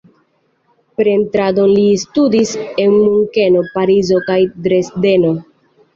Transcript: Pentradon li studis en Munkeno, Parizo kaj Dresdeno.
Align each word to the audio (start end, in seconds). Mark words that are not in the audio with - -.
Pentradon 1.01 1.69
li 1.73 1.83
studis 2.05 2.55
en 2.85 2.89
Munkeno, 3.03 3.63
Parizo 3.77 4.23
kaj 4.31 4.39
Dresdeno. 4.69 5.37